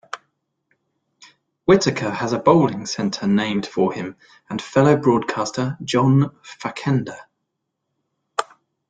Whitaker 1.65 2.09
has 2.09 2.33
a 2.33 2.39
bowling 2.39 2.87
center 2.87 3.27
named 3.27 3.67
for 3.67 3.93
him 3.93 4.15
and 4.49 4.59
fellow 4.59 4.97
broadcaster 4.97 5.77
John 5.83 6.29
Facenda. 6.43 7.19